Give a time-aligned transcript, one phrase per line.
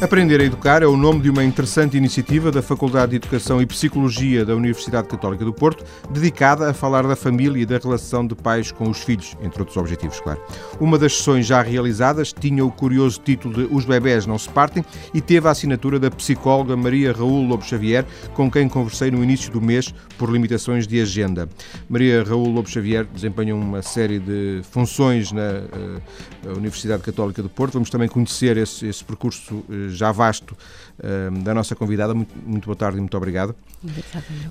[0.00, 3.66] Aprender a Educar é o nome de uma interessante iniciativa da Faculdade de Educação e
[3.66, 8.36] Psicologia da Universidade Católica do Porto, dedicada a falar da família e da relação de
[8.36, 10.40] pais com os filhos, entre outros objetivos, claro.
[10.78, 14.84] Uma das sessões já realizadas tinha o curioso título de Os Bebés Não Se Partem
[15.12, 19.50] e teve a assinatura da psicóloga Maria Raul Lobo Xavier, com quem conversei no início
[19.50, 21.48] do mês por limitações de agenda.
[21.88, 27.72] Maria Raul Lobo Xavier desempenha uma série de funções na uh, Universidade Católica do Porto.
[27.72, 30.56] Vamos também conhecer esse, esse percurso uh, já vasto
[30.98, 32.14] uh, da nossa convidada.
[32.14, 33.54] Muito, muito boa tarde e muito obrigado.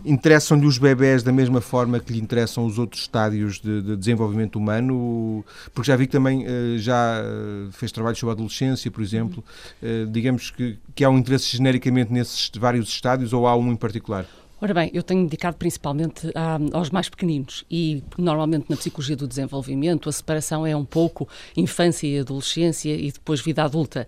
[0.06, 4.58] Interessam-lhe os bebés da mesma forma que lhe interessam os outros estádios de, de desenvolvimento
[4.58, 5.44] humano?
[5.74, 7.24] Porque já vi que também uh, já
[7.72, 9.44] fez trabalho sobre a adolescência, por exemplo.
[9.82, 13.76] Uh, digamos que, que há um interesse genericamente nesses vários estádios ou há um em
[13.76, 14.26] particular?
[14.60, 19.28] Ora bem, eu tenho dedicado principalmente a, aos mais pequeninos e normalmente na psicologia do
[19.28, 24.08] desenvolvimento a separação é um pouco infância e adolescência e depois vida adulta.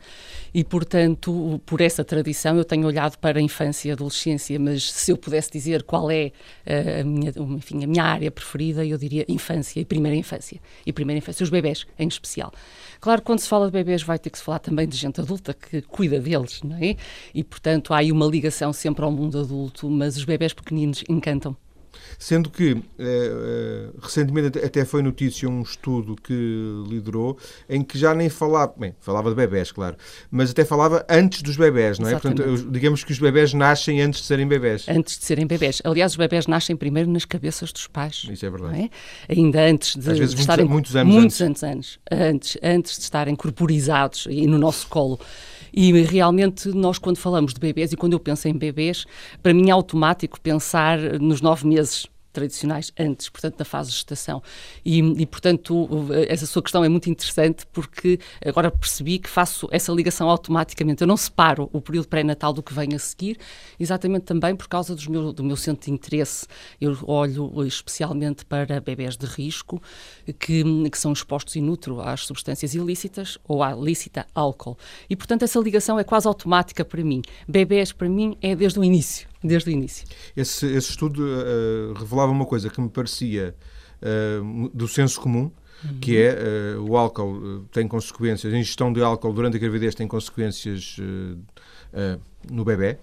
[0.51, 5.11] E portanto, por essa tradição eu tenho olhado para a infância e adolescência, mas se
[5.11, 6.31] eu pudesse dizer qual é
[6.99, 10.59] a minha, enfim, a minha área preferida, eu diria infância e primeira infância.
[10.83, 12.51] E primeira infância, os bebés em especial.
[12.99, 15.53] Claro, quando se fala de bebés vai ter que se falar também de gente adulta
[15.53, 16.95] que cuida deles, não é?
[17.35, 21.03] E portanto há aí uma ligação sempre ao mundo adulto, mas os bebés bebés pequeninos
[21.09, 21.55] encantam.
[22.17, 26.33] Sendo que, eh, eh, recentemente até foi notícia um estudo que
[26.87, 27.37] liderou,
[27.67, 29.97] em que já nem falava, bem, falava de bebés, claro,
[30.31, 32.11] mas até falava antes dos bebés, não é?
[32.11, 32.41] Exatamente.
[32.41, 34.85] Portanto, digamos que os bebés nascem antes de serem bebés.
[34.87, 35.81] Antes de serem bebés.
[35.83, 38.27] Aliás, os bebés nascem primeiro nas cabeças dos pais.
[38.29, 38.89] Isso é verdade.
[39.27, 39.33] É?
[39.33, 40.65] Ainda antes de, de estarem...
[40.65, 41.63] Muitos, anos muitos antes.
[41.63, 42.57] anos, antes.
[42.61, 45.19] Antes de estarem corporizados e no nosso colo.
[45.73, 49.05] E realmente nós, quando falamos de bebês, e quando eu penso em bebês,
[49.41, 54.41] para mim é automático pensar nos nove meses tradicionais antes, portanto, da fase de gestação.
[54.85, 55.87] E, e, portanto,
[56.27, 61.01] essa sua questão é muito interessante porque agora percebi que faço essa ligação automaticamente.
[61.01, 63.37] Eu não separo o período pré-natal do que vem a seguir,
[63.79, 66.47] exatamente também por causa meu, do meu centro de interesse.
[66.79, 69.81] Eu olho especialmente para bebés de risco
[70.39, 74.77] que, que são expostos in utero às substâncias ilícitas ou à lícita álcool.
[75.09, 77.21] E, portanto, essa ligação é quase automática para mim.
[77.47, 80.05] Bebés, para mim, é desde o início desde o início.
[80.35, 83.55] Esse, esse estudo uh, revelava uma coisa que me parecia
[84.01, 85.51] uh, do senso comum,
[85.83, 85.99] uhum.
[85.99, 90.07] que é uh, o álcool tem consequências, a ingestão de álcool durante a gravidez tem
[90.07, 90.97] consequências
[92.51, 92.97] no bebê,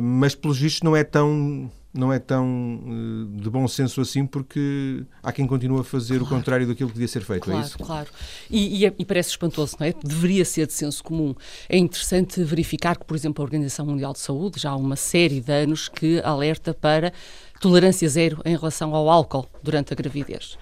[0.00, 5.04] mas pelos vistos não é tão não é tão uh, de bom senso assim, porque
[5.22, 6.24] há quem continue a fazer claro.
[6.24, 7.42] o contrário daquilo que devia ser feito.
[7.42, 7.78] É claro, é isso?
[7.78, 8.08] claro.
[8.48, 9.92] E, e, é, e, parece espantoso, não é?
[9.92, 11.34] Deveria ser de senso comum.
[11.68, 15.40] É interessante verificar que, por exemplo, a Organização Mundial de Saúde já há uma série
[15.40, 17.12] de anos que alerta para
[17.60, 20.56] tolerância zero em relação ao álcool durante a gravidez.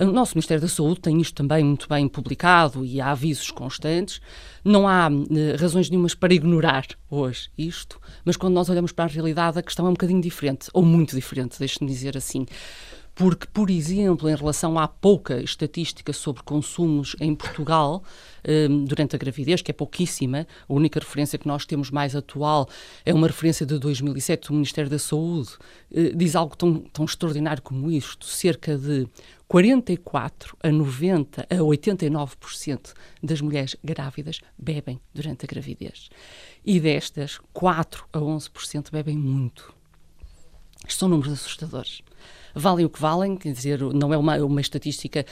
[0.00, 4.18] O nosso Ministério da Saúde tem isto também muito bem publicado e há avisos constantes.
[4.64, 9.08] Não há eh, razões nenhumas para ignorar hoje isto, mas quando nós olhamos para a
[9.08, 12.46] realidade, a questão é um bocadinho diferente, ou muito diferente, deixe-me dizer assim
[13.20, 18.02] porque, por exemplo, em relação à pouca estatística sobre consumos em Portugal
[18.48, 22.66] um, durante a gravidez, que é pouquíssima, a única referência que nós temos mais atual
[23.04, 25.50] é uma referência de 2007 do Ministério da Saúde,
[25.90, 29.06] uh, diz algo tão, tão extraordinário como isto: cerca de
[29.46, 36.08] 44 a 90 a 89% das mulheres grávidas bebem durante a gravidez.
[36.64, 39.74] E destas, 4 a 11% bebem muito.
[40.84, 42.00] Estes são números assustadores
[42.54, 45.24] valem o que valem, quer dizer, não é uma, uma estatística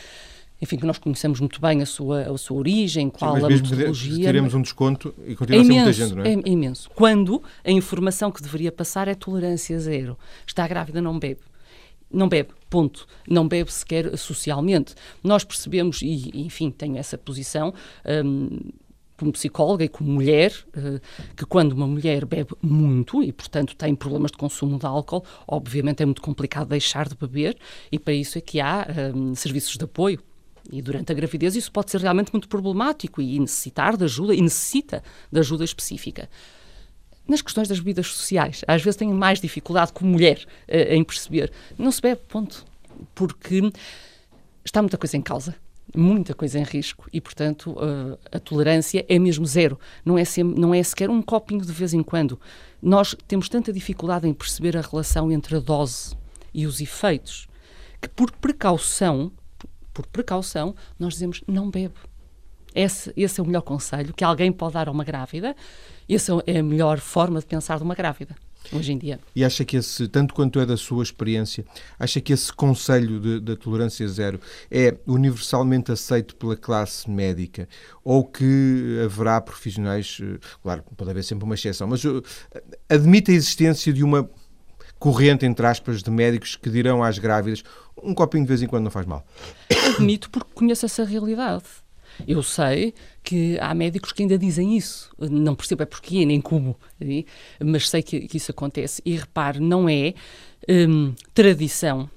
[0.60, 4.24] enfim, que nós conhecemos muito bem a sua, a sua origem, qual Sim, a metodologia.
[4.24, 6.32] Teremos um desconto e continua é a ser muita gente, não é?
[6.32, 6.90] É imenso.
[6.94, 10.18] Quando a informação que deveria passar é tolerância zero.
[10.44, 11.40] Está grávida, não bebe.
[12.10, 13.06] Não bebe, ponto.
[13.28, 14.94] Não bebe sequer socialmente.
[15.22, 17.72] Nós percebemos, e enfim, tenho essa posição.
[18.24, 18.58] Hum,
[19.18, 21.00] como psicóloga e como mulher, eh,
[21.36, 26.02] que quando uma mulher bebe muito e, portanto, tem problemas de consumo de álcool, obviamente
[26.02, 27.58] é muito complicado deixar de beber
[27.90, 30.22] e para isso é que há um, serviços de apoio.
[30.70, 34.40] E durante a gravidez isso pode ser realmente muito problemático e necessitar de ajuda, e
[34.40, 35.02] necessita
[35.32, 36.28] de ajuda específica.
[37.26, 41.52] Nas questões das bebidas sociais, às vezes tenho mais dificuldade como mulher uh, em perceber.
[41.76, 42.64] Não se bebe, ponto.
[43.14, 43.70] Porque
[44.64, 45.54] está muita coisa em causa
[45.96, 49.78] muita coisa em risco e, portanto, uh, a tolerância é mesmo zero.
[50.04, 52.38] Não é, sem, não é sequer um copinho de vez em quando.
[52.80, 56.16] Nós temos tanta dificuldade em perceber a relação entre a dose
[56.52, 57.48] e os efeitos
[58.00, 59.32] que, por precaução,
[59.92, 61.94] por precaução, nós dizemos não bebe.
[62.74, 65.56] Esse, esse é o melhor conselho que alguém pode dar a uma grávida.
[66.08, 68.36] Essa é a melhor forma de pensar de uma grávida.
[68.72, 69.18] Hoje em dia.
[69.34, 71.64] E acha que esse, tanto quanto é da sua experiência,
[71.98, 77.68] acha que esse conselho da tolerância zero é universalmente aceito pela classe médica
[78.04, 83.34] ou que haverá profissionais, eh, claro, pode haver sempre uma exceção, mas eh, admite a
[83.34, 84.28] existência de uma
[84.98, 87.62] corrente, entre aspas, de médicos que dirão às grávidas
[88.02, 89.24] um copinho de vez em quando não faz mal?
[89.94, 91.64] Admito porque conheço essa realidade.
[92.26, 95.10] Eu sei que há médicos que ainda dizem isso.
[95.18, 96.76] Não percebo é porquê, nem como,
[97.64, 99.02] mas sei que, que isso acontece.
[99.04, 100.14] E repare, não é
[100.68, 102.10] hum, tradição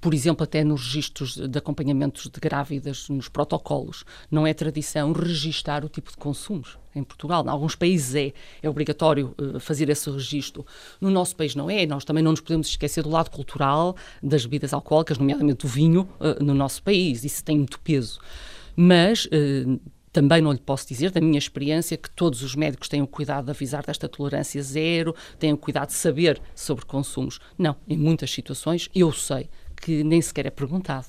[0.00, 5.84] por exemplo, até nos registros de acompanhamentos de grávidas, nos protocolos, não é tradição registar
[5.84, 7.44] o tipo de consumos em Portugal.
[7.44, 8.32] Em alguns países é,
[8.62, 10.64] é obrigatório uh, fazer esse registro.
[11.00, 11.84] No nosso país não é.
[11.86, 16.08] Nós também não nos podemos esquecer do lado cultural das bebidas alcoólicas, nomeadamente do vinho,
[16.18, 17.24] uh, no nosso país.
[17.24, 18.20] Isso tem muito peso.
[18.76, 19.80] Mas uh,
[20.14, 23.46] também não lhe posso dizer, da minha experiência, que todos os médicos têm o cuidado
[23.46, 27.40] de avisar desta tolerância zero, têm o cuidado de saber sobre consumos.
[27.58, 31.08] Não, em muitas situações eu sei que nem sequer é perguntado,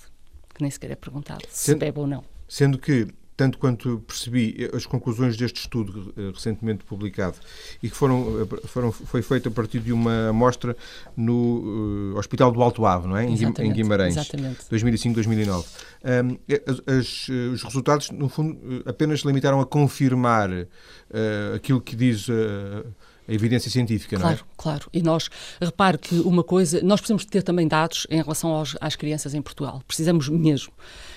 [0.53, 2.23] que nem sequer é perguntado se sendo, bebe ou não.
[2.47, 7.35] Sendo que tanto quanto percebi, as conclusões deste estudo eh, recentemente publicado
[7.83, 10.75] e que foram, eh, foram foi feito a partir de uma amostra
[11.17, 13.25] no uh, Hospital do Alto Ave, não é?
[13.29, 15.65] Exatamente, em Guimarães, 2005-2009.
[16.05, 16.37] Um,
[17.53, 22.85] os resultados, no fundo, apenas limitaram a confirmar uh, aquilo que diz uh,
[23.27, 24.37] a evidência científica, claro, não é?
[24.37, 24.89] Claro, claro.
[24.93, 25.29] E nós,
[25.59, 29.41] repare que uma coisa, nós precisamos ter também dados em relação aos, às crianças em
[29.41, 29.81] Portugal.
[29.87, 30.71] Precisamos mesmo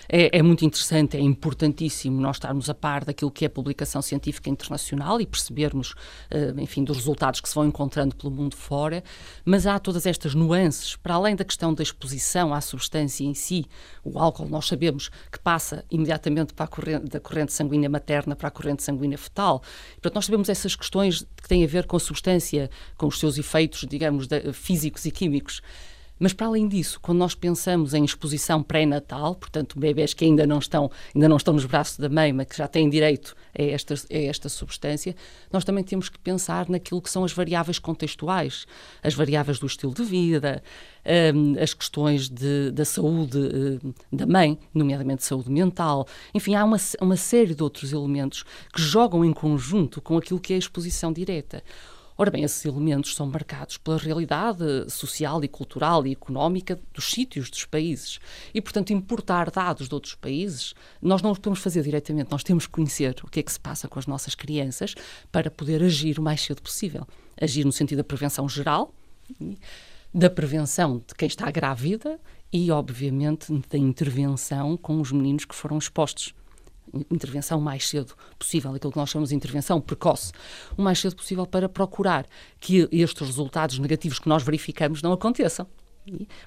[0.08, 4.48] é, é, muito interessante, é importantíssimo nós estarmos a par daquilo que é publicação científica
[4.48, 9.04] internacional e percebermos, uh, enfim, dos resultados que se vão encontrando pelo mundo fora,
[9.44, 13.66] mas há todas estas nuances, para além da questão da exposição à substância em si,
[14.02, 18.50] o álcool nós sabemos que passa imediatamente para corrente, da corrente sanguínea materna para a
[18.50, 19.62] corrente sanguínea fetal,
[19.94, 23.36] portanto nós sabemos essas questões que têm a ver com a substância, com os seus
[23.36, 25.60] efeitos, digamos, de, físicos e químicos.
[26.18, 30.58] Mas para além disso, quando nós pensamos em exposição pré-natal, portanto, bebés que ainda não
[30.58, 33.94] estão, ainda não estão nos braços da mãe, mas que já têm direito a esta,
[33.94, 35.14] a esta substância,
[35.52, 38.66] nós também temos que pensar naquilo que são as variáveis contextuais,
[39.02, 40.62] as variáveis do estilo de vida,
[41.34, 46.06] um, as questões de, da saúde uh, da mãe, nomeadamente saúde mental.
[46.34, 48.44] Enfim, há uma, uma série de outros elementos
[48.74, 51.62] que jogam em conjunto com aquilo que é a exposição direta.
[52.20, 57.48] Ora bem, esses elementos são marcados pela realidade social e cultural e económica dos sítios,
[57.48, 58.18] dos países.
[58.52, 62.66] E, portanto, importar dados de outros países, nós não os podemos fazer diretamente, nós temos
[62.66, 64.96] que conhecer o que é que se passa com as nossas crianças
[65.30, 67.06] para poder agir o mais cedo possível.
[67.40, 68.92] Agir no sentido da prevenção geral,
[70.12, 72.18] da prevenção de quem está grávida
[72.52, 76.34] e, obviamente, da intervenção com os meninos que foram expostos
[77.10, 80.32] intervenção mais cedo possível, aquilo que nós chamamos de intervenção precoce,
[80.76, 82.26] o mais cedo possível para procurar
[82.60, 85.66] que estes resultados negativos que nós verificamos não aconteçam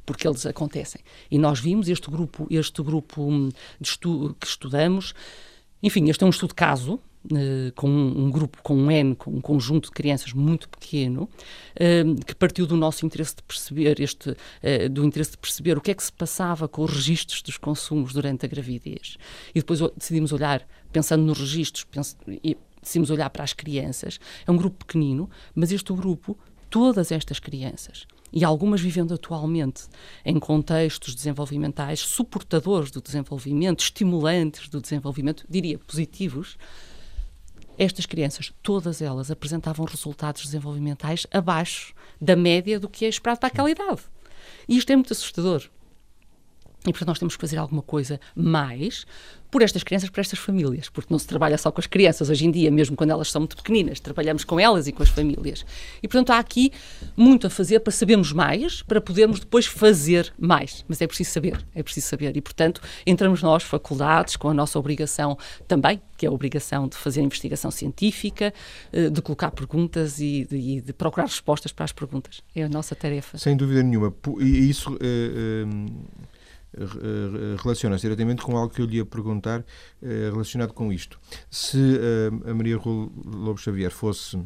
[0.05, 1.01] porque eles acontecem.
[1.29, 3.49] E nós vimos este grupo, este grupo hum,
[3.79, 5.13] estu que estudamos,
[5.83, 9.29] enfim, este é um estudo caso, Uh, com um, um, grupo, com um N, com
[9.29, 11.29] um conjunto de crianças muito pequeno,
[11.75, 15.81] uh, que partiu do nosso interesse de perceber este, uh, do interesse de perceber o
[15.81, 19.17] que é que se passava com os registros dos consumos durante a gravidez.
[19.53, 24.19] E depois decidimos olhar, pensando nos registros, penso, e decidimos olhar para as crianças.
[24.45, 26.35] É um grupo pequenino, mas este grupo,
[26.69, 29.83] todas estas crianças, e algumas vivendo atualmente
[30.23, 36.57] em contextos desenvolvimentais suportadores do desenvolvimento, estimulantes do desenvolvimento, diria positivos,
[37.81, 43.47] estas crianças, todas elas, apresentavam resultados desenvolvimentais abaixo da média do que é esperado para
[43.47, 44.01] aquela idade.
[44.69, 45.67] E isto é muito assustador.
[46.81, 49.05] E, portanto, nós temos que fazer alguma coisa mais
[49.51, 52.45] por estas crianças, por estas famílias, porque não se trabalha só com as crianças hoje
[52.45, 55.65] em dia, mesmo quando elas são muito pequeninas, trabalhamos com elas e com as famílias.
[56.01, 56.71] E, portanto, há aqui
[57.17, 60.85] muito a fazer para sabermos mais, para podermos depois fazer mais.
[60.87, 62.35] Mas é preciso saber, é preciso saber.
[62.35, 66.95] E, portanto, entramos nós, faculdades, com a nossa obrigação também, que é a obrigação de
[66.95, 68.53] fazer investigação científica,
[68.93, 72.41] eh, de colocar perguntas e de, de procurar respostas para as perguntas.
[72.55, 73.37] É a nossa tarefa.
[73.37, 74.13] Sem dúvida nenhuma.
[74.39, 74.93] E isso.
[74.93, 76.31] Uh, uh
[77.61, 79.63] relaciona-se diretamente com algo que eu lhe ia perguntar
[80.01, 81.19] eh, relacionado com isto.
[81.49, 84.39] Se eh, a Maria Lobo Xavier fosse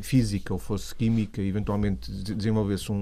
[0.00, 2.96] física ou fosse química, eventualmente desenvolvesse um,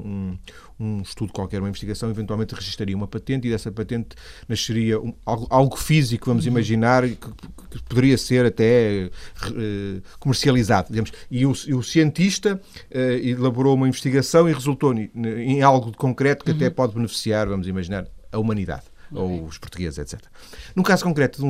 [0.78, 4.16] um, um, estudo qualquer, uma investigação, eventualmente registraria uma patente e dessa patente
[4.48, 6.50] nasceria um, algo, algo, físico, vamos uhum.
[6.50, 9.08] imaginar, que, que, poderia ser até
[9.46, 11.12] uh, comercializado, digamos.
[11.30, 12.60] E o, e o cientista
[12.90, 16.56] uh, elaborou uma investigação e resultou em, em algo de concreto que uhum.
[16.56, 18.84] até pode beneficiar, vamos imaginar, a humanidade.
[19.12, 19.40] ou é?
[19.42, 20.20] os portugueses, etc.
[20.74, 21.42] No caso concreto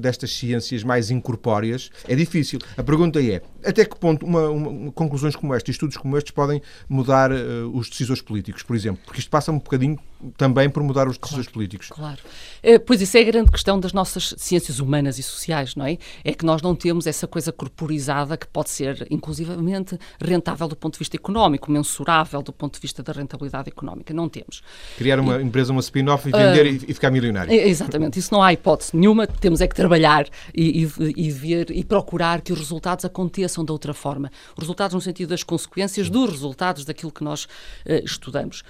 [0.00, 2.58] destas ciências mais incorpóreas, é difícil.
[2.76, 6.62] A pergunta é, até que ponto uma, uma, conclusões como esta, estudos como estes, podem
[6.88, 7.36] mudar uh,
[7.74, 9.02] os decisores políticos, por exemplo?
[9.04, 9.98] Porque isto passa um bocadinho
[10.36, 11.88] também por mudar os decisores claro, políticos.
[11.88, 12.18] Claro.
[12.62, 15.98] Uh, pois isso é a grande questão das nossas ciências humanas e sociais, não é?
[16.24, 20.94] É que nós não temos essa coisa corporizada que pode ser, inclusivamente, rentável do ponto
[20.94, 24.12] de vista económico, mensurável do ponto de vista da rentabilidade económica.
[24.12, 24.62] Não temos.
[24.96, 27.52] Criar uma e, empresa, uma spin-off e vender uh, e, e, ficar milionário.
[27.52, 28.18] Exatamente.
[28.18, 29.26] Isso não há hipótese nenhuma.
[29.26, 33.94] Temos é que trabalhar e, e, ver e procurar que os resultados aconteçam de outra
[33.94, 34.30] forma.
[34.56, 38.64] Os resultados no sentido das consequências dos resultados daquilo que nós uh, estudamos.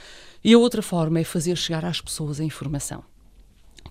[0.48, 3.04] E a outra forma é fazer chegar às pessoas a informação.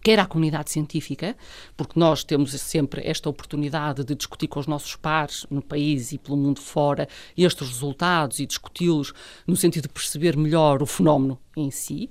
[0.02, 1.38] Quer à comunidade científica,
[1.76, 6.18] porque nós temos sempre esta oportunidade de discutir com os nossos pares no país e
[6.18, 9.14] pelo mundo fora estes resultados e discuti-los
[9.46, 12.10] no sentido de perceber melhor o fenómeno em si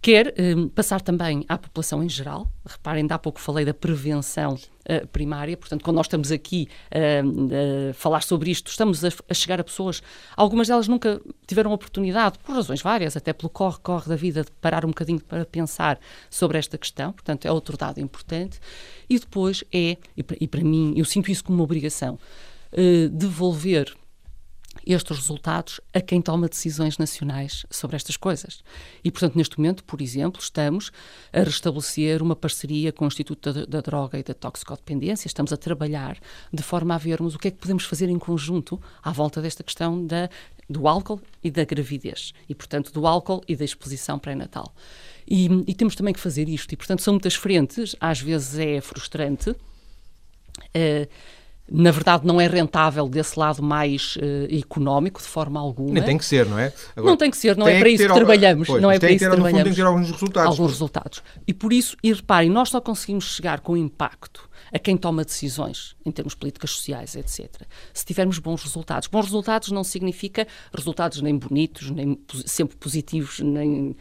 [0.00, 2.50] quer um, passar também à população em geral.
[2.64, 7.90] Reparem, ainda há pouco falei da prevenção uh, primária, portanto, quando nós estamos aqui uh,
[7.90, 10.02] a falar sobre isto, estamos a, a, chegar a pessoas,
[10.36, 14.84] algumas delas nunca tiveram oportunidade, por razões várias, até pelo corre-corre da vida, de parar
[14.84, 15.98] um bocadinho para pensar
[16.30, 18.60] sobre esta questão, portanto, é outro dado importante.
[19.08, 22.18] E depois é, e para, e para mim, eu sinto isso como uma obrigação,
[22.72, 23.94] uh, devolver
[24.86, 28.62] estes resultados a quem toma decisões nacionais sobre estas coisas.
[29.02, 30.92] E, portanto, neste momento, por exemplo, estamos
[31.32, 35.56] a restabelecer uma parceria com o Instituto da, da Droga e da Toxicodependência, estamos a
[35.56, 36.18] trabalhar
[36.52, 39.64] de forma a vermos o que é que podemos fazer em conjunto à volta desta
[39.64, 40.30] questão da,
[40.70, 44.72] do álcool e da gravidez, e, portanto, do álcool e da exposição pré-natal.
[45.26, 48.80] E, e temos também que fazer isto, e, portanto, são muitas frentes, às vezes é
[48.80, 49.50] frustrante.
[49.50, 51.08] Uh,
[51.70, 55.92] na verdade, não é rentável desse lado mais uh, económico, de forma alguma.
[55.92, 56.72] Nem tem que ser, não é?
[56.94, 58.68] Agora, não tem que ser, não é para isso que trabalhamos.
[58.68, 59.62] Pois, não é para isso que trabalhamos.
[59.64, 60.50] Tem que ter alguns resultados.
[60.50, 61.22] Alguns resultados.
[61.46, 65.96] E por isso, e reparem, nós só conseguimos chegar com impacto a quem toma decisões
[66.04, 67.62] em termos políticas sociais, etc.
[67.92, 69.08] Se tivermos bons resultados.
[69.08, 73.96] Bons resultados não significa resultados nem bonitos, nem sempre positivos, nem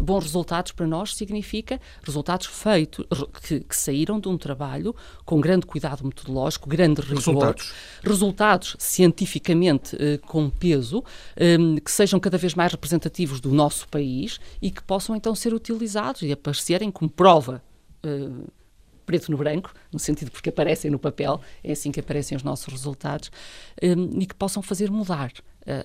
[0.00, 3.06] bons resultados para nós significa resultados feitos,
[3.42, 7.16] que, que, saíram de um trabalho com grande cuidado metodológico, grande rigor.
[7.16, 7.72] Resultados.
[8.02, 11.04] Resultados cientificamente eh, com peso,
[11.36, 15.52] eh, que sejam cada vez mais representativos do nosso país e que possam então ser
[15.54, 17.62] utilizados e aparecerem como prova.
[18.02, 18.28] Eh,
[19.06, 22.72] preto no branco, no sentido porque aparecem no papel, é assim que aparecem os nossos
[22.72, 23.28] resultados,
[23.82, 25.32] e que possam fazer mudar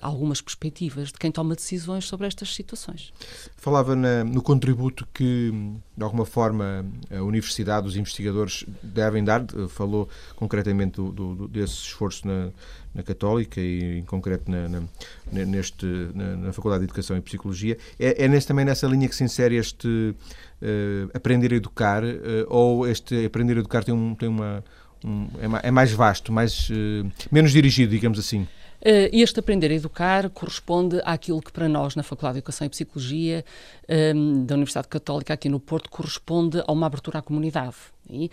[0.00, 3.12] algumas perspectivas de quem toma decisões sobre estas situações.
[3.56, 5.52] Falava na, no contributo que,
[5.96, 12.26] de alguma forma, a universidade, os investigadores devem dar, falou concretamente do, do, desse esforço
[12.26, 12.50] na,
[12.94, 14.82] na Católica e, em concreto, na, na
[15.30, 17.76] neste, na, Faculdade de Educação e Psicologia.
[17.98, 22.16] É, é nesse, também nessa linha que se insere este uh, aprender a educar, uh,
[22.48, 24.64] ou este aprender a educar tem, um, tem uma.
[25.04, 25.28] Um,
[25.62, 28.48] é, mais vasto, mais, uh, menos dirigido, digamos assim.
[28.86, 32.70] Uh, este aprender a educar corresponde àquilo que para nós na Faculdade de Educação e
[32.70, 33.44] Psicologia
[33.88, 37.74] ehm, da Universidade Católica aqui no Porto corresponde a uma abertura à comunidade.
[38.08, 38.30] E,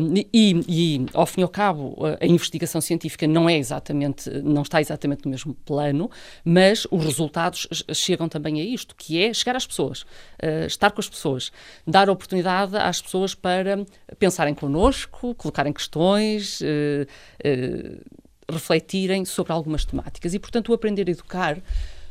[0.00, 4.62] um, e, e, ao fim e ao cabo, a investigação científica não é exatamente, não
[4.62, 6.10] está exatamente no mesmo plano,
[6.44, 11.00] mas os resultados chegam também a isto, que é chegar às pessoas, uh, estar com
[11.00, 11.52] as pessoas,
[11.86, 13.86] dar oportunidade às pessoas para
[14.18, 16.60] pensarem connosco, colocarem questões,
[18.50, 20.34] refletirem sobre algumas temáticas.
[20.34, 21.58] E, portanto, o Aprender a Educar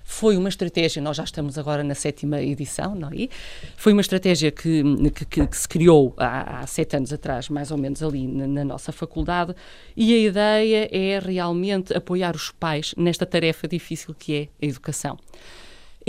[0.07, 3.27] foi uma estratégia, nós já estamos agora na sétima edição, não é?
[3.75, 4.81] Foi uma estratégia que,
[5.29, 8.63] que, que se criou há, há, sete anos atrás, mais ou menos ali na, na,
[8.63, 9.53] nossa faculdade,
[9.97, 15.19] e a ideia é realmente apoiar os pais nesta tarefa difícil que é a educação.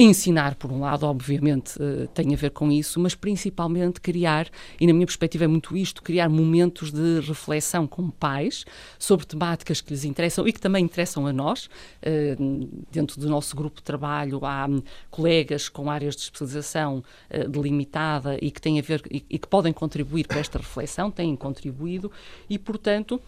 [0.00, 4.48] Ensinar, por um lado, obviamente, uh, tem a ver com isso, mas principalmente criar,
[4.80, 8.64] e na minha perspectiva é muito isto, criar momentos de reflexão com pais
[8.96, 11.66] sobre temáticas que lhes interessam e que também interessam a nós.
[11.66, 17.48] Uh, dentro do nosso grupo de trabalho há um, colegas com áreas de especialização uh,
[17.48, 22.08] delimitada e que têm a ver e que podem contribuir para esta reflexão, têm contribuído
[22.48, 23.20] e, portanto,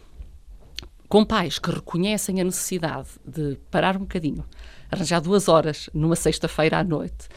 [1.11, 4.45] com pais que reconhecem a necessidade de parar um bocadinho,
[4.89, 7.29] arranjar duas horas numa sexta-feira à noite,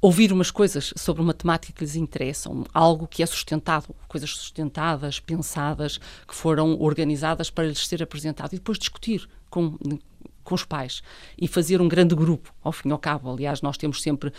[0.00, 5.20] ouvir umas coisas sobre uma temática que lhes interessam, algo que é sustentado, coisas sustentadas,
[5.20, 9.78] pensadas, que foram organizadas para lhes ser apresentado e depois discutir com,
[10.48, 11.02] com os pais
[11.38, 13.30] e fazer um grande grupo, ao fim e ao cabo.
[13.30, 14.32] Aliás, nós temos sempre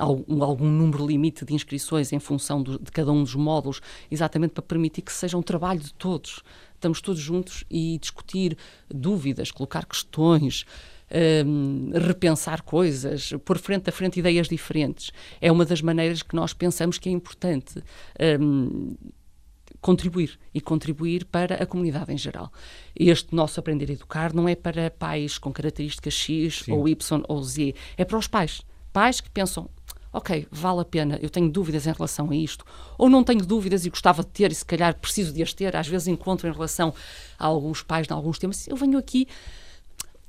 [0.00, 4.52] um, algum, número limite de inscrições em função do, de cada um dos módulos, exatamente
[4.52, 6.42] para permitir que seja um trabalho de todos
[6.82, 8.56] estamos todos juntos e discutir
[8.92, 10.64] dúvidas, colocar questões.
[11.46, 15.12] um, repensar coisas, pôr frente a frente ideias diferentes.
[15.40, 17.84] É uma das maneiras que nós pensamos que é importante.
[18.40, 18.96] Um,
[19.82, 22.50] contribuir e contribuir para a comunidade em geral.
[22.96, 26.72] Este nosso aprender a educar não é para pais com características X Sim.
[26.72, 28.62] ou Y ou Z, é para os pais.
[28.92, 29.68] Pais que pensam,
[30.12, 32.64] ok, vale a pena, eu tenho dúvidas em relação a isto,
[32.96, 35.74] ou não tenho dúvidas e gostava de ter e se calhar preciso de as ter,
[35.74, 36.94] às vezes encontro em relação
[37.36, 39.26] a alguns pais em alguns temas, eu venho aqui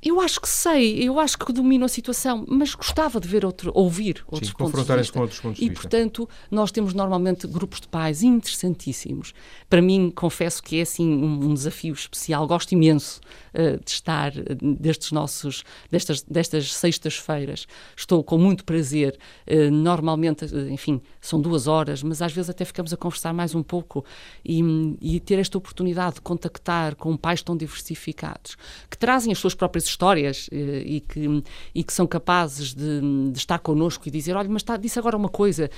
[0.04, 3.72] eu acho que sei, eu acho que domino a situação, mas gostava de ver outro,
[3.74, 5.14] ouvir outros Sim, pontos de vista.
[5.14, 5.80] com outros pontos de e, vista.
[5.80, 9.34] E, portanto, nós temos normalmente grupos de pais interessantíssimos.
[9.70, 12.46] Para mim, confesso que é assim um, um desafio especial.
[12.46, 13.22] Gosto imenso
[13.54, 17.66] uh, de estar uh, destes nossos, destas, destas sextas-feiras.
[17.96, 19.18] Estou com muito prazer.
[19.48, 23.64] Uh, normalmente, enfim, são duas horas, mas às vezes até ficamos a conversar mais um
[23.64, 24.04] pouco
[24.44, 24.62] e,
[25.02, 28.58] e ter esta oportunidade de contactar com pais tão diversificados,
[28.90, 33.38] que trazem as suas próprias histórias eh, e, que, e que são capazes de, de
[33.38, 35.70] estar connosco e dizer: olha, mas está, disse agora uma coisa.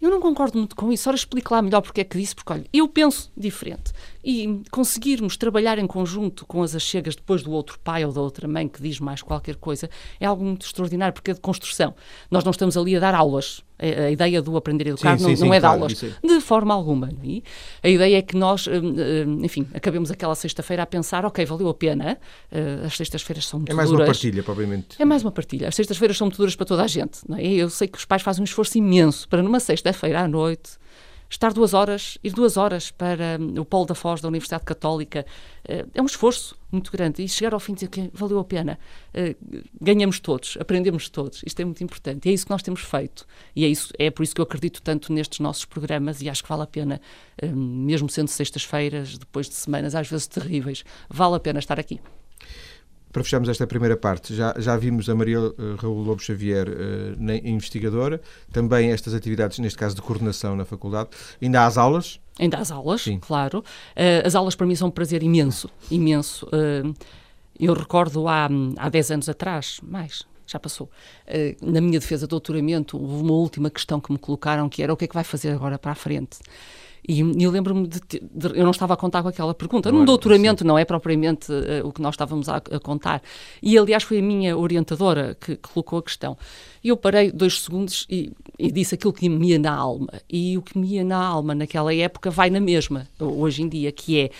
[0.00, 1.08] Eu não concordo muito com isso.
[1.08, 3.92] Ora, explique lá melhor porque é que disse, porque olha, eu penso diferente.
[4.24, 8.48] E conseguirmos trabalhar em conjunto com as achegas depois do outro pai ou da outra
[8.48, 9.88] mãe que diz mais qualquer coisa
[10.18, 11.94] é algo muito extraordinário, porque é de construção.
[12.28, 15.24] Nós não estamos ali a dar aulas a, a ideia do aprender a educar sim,
[15.24, 16.26] não, sim, não é de aulas, é.
[16.26, 17.10] de forma alguma.
[17.24, 17.42] É?
[17.86, 21.68] A ideia é que nós, hum, hum, enfim, acabemos aquela sexta-feira a pensar, ok, valeu
[21.68, 22.18] a pena,
[22.52, 23.74] uh, as sextas-feiras são muito duras.
[23.74, 24.08] É mais duras.
[24.08, 24.96] uma partilha, provavelmente.
[24.98, 25.68] É mais uma partilha.
[25.68, 27.20] As sextas-feiras são muito duras para toda a gente.
[27.28, 27.44] Não é?
[27.44, 30.81] Eu sei que os pais fazem um esforço imenso para numa sexta-feira à noite
[31.32, 35.24] estar duas horas, ir duas horas para hum, o Polo da Foz da Universidade Católica,
[35.68, 37.22] uh, é um esforço muito grande.
[37.22, 38.78] E chegar ao fim e dizer que valeu a pena.
[39.14, 41.42] Uh, ganhamos todos, aprendemos todos.
[41.44, 42.28] Isto é muito importante.
[42.28, 43.26] E é isso que nós temos feito.
[43.56, 46.42] E é, isso, é por isso que eu acredito tanto nestes nossos programas e acho
[46.42, 47.00] que vale a pena,
[47.42, 51.98] uh, mesmo sendo sextas-feiras, depois de semanas às vezes terríveis, vale a pena estar aqui.
[53.12, 56.72] Para fecharmos esta primeira parte, já, já vimos a Maria uh, Raul Lobo Xavier uh,
[57.18, 58.18] na investigadora,
[58.50, 61.10] também estas atividades, neste caso de coordenação na faculdade.
[61.40, 62.18] Ainda há as aulas?
[62.38, 63.18] Ainda há as aulas, Sim.
[63.20, 63.58] claro.
[63.58, 66.48] Uh, as aulas para mim são um prazer imenso, imenso.
[67.60, 70.90] eu recordo há, há 10 anos atrás, mais, já passou.
[71.60, 74.96] na minha defesa de doutoramento, houve uma última questão que me colocaram, que era o
[74.96, 76.38] que é que vai fazer agora para a frente?
[77.06, 79.90] E, e eu lembro-me de, de, Eu não estava a contar com aquela pergunta.
[79.90, 83.22] Não Num doutoramento, não é propriamente uh, o que nós estávamos a, a, contar.
[83.60, 86.36] E, aliás, foi a minha orientadora que, que colocou a questão.
[86.82, 90.12] E eu parei dois segundos e, e, disse aquilo que me ia na alma.
[90.30, 93.90] E o que me ia na alma naquela época vai na mesma, hoje em dia,
[93.90, 94.30] que é.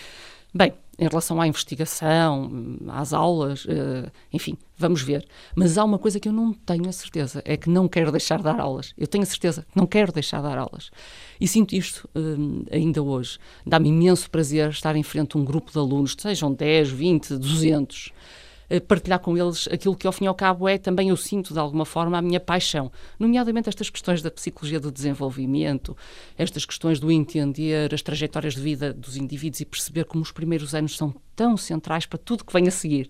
[0.53, 2.51] Bem, em relação à investigação,
[2.87, 5.25] às aulas, uh, enfim, vamos ver.
[5.55, 8.37] Mas há uma coisa que eu não tenho a certeza, é que não quero deixar
[8.37, 8.93] de dar aulas.
[8.97, 10.91] Eu tenho a certeza que não quero deixar de dar aulas.
[11.39, 13.39] E sinto isto uh, ainda hoje.
[13.65, 18.09] Dá-me imenso prazer estar em frente a um grupo de alunos, sejam 10, 20, 200,
[18.09, 18.42] eh,
[18.87, 21.59] partilhar com eles aquilo que, ao fim e ao cabo, é também eu sinto, de
[21.59, 22.91] alguma forma, a minha paixão.
[23.19, 25.95] Nomeadamente estas questões da psicologia do desenvolvimento,
[26.37, 30.73] estas questões do entender as trajetórias de vida dos indivíduos e perceber como os primeiros
[30.73, 33.09] anos são tão centrais para tudo que vem a seguir.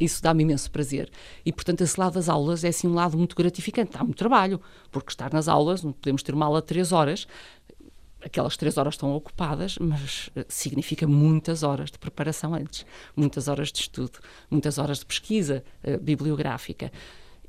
[0.00, 1.10] Isso dá-me imenso prazer.
[1.44, 3.96] E, portanto, esse lado das aulas é, assim, um lado muito gratificante.
[3.96, 7.26] Há muito trabalho, porque estar nas aulas, não podemos ter uma aula de três horas,
[8.22, 12.84] aquelas três horas estão ocupadas, mas eh, significa muitas horas de preparação antes,
[13.16, 14.18] muitas horas de estudo,
[14.50, 16.90] muitas horas de pesquisa uh, bibliográfica.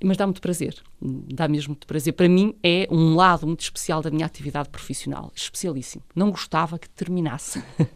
[0.01, 2.13] Mas dá muito prazer, dá mesmo muito prazer.
[2.13, 6.01] Para mim é um lado muito especial da minha atividade profissional, especialíssimo.
[6.15, 7.61] Não gostava que terminasse.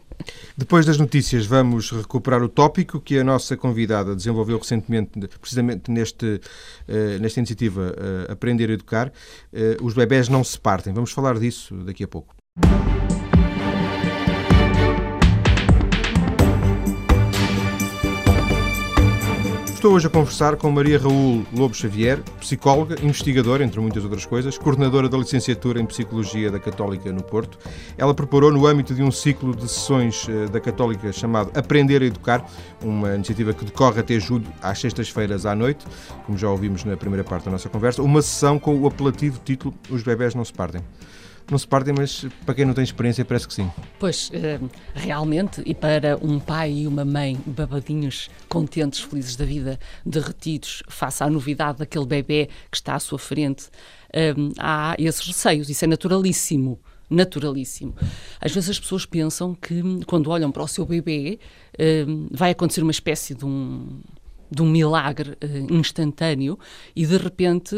[0.56, 6.26] Depois das notícias, vamos recuperar o tópico que a nossa convidada desenvolveu recentemente, precisamente neste,
[6.26, 7.94] uh, nesta iniciativa
[8.28, 9.10] Aprender a Educar.
[9.82, 10.92] Os bebés não se partem.
[10.92, 12.34] Vamos falar disso daqui a pouco.
[19.84, 24.56] Estou hoje a conversar com Maria Raul Lobo Xavier, psicóloga, investigadora, entre muitas outras coisas,
[24.56, 27.58] coordenadora da licenciatura em Psicologia da Católica no Porto.
[27.98, 32.06] Ela preparou, no âmbito de um ciclo de sessões eh, da Católica chamado Aprender a
[32.06, 32.42] Educar,
[32.82, 35.84] uma iniciativa que decorre até julho, às sextas-feiras à noite,
[36.24, 39.74] como já ouvimos na primeira parte da nossa conversa, uma sessão com o apelativo título
[39.90, 40.80] Os Bebés Não Se Partem
[41.50, 43.70] não se partem, mas para quem não tem experiência parece que sim.
[43.98, 44.58] Pois, eh,
[44.94, 51.22] realmente, e para um pai e uma mãe babadinhos, contentes, felizes da vida, derretidos face
[51.22, 53.68] à novidade daquele bebê que está à sua frente,
[54.12, 56.80] eh, há esses receios, isso é naturalíssimo
[57.10, 57.94] naturalíssimo.
[58.40, 61.38] Às vezes as pessoas pensam que quando olham para o seu bebê
[61.78, 64.00] eh, vai acontecer uma espécie de um
[64.50, 65.36] de um milagre
[65.70, 66.56] instantâneo
[66.94, 67.74] e de repente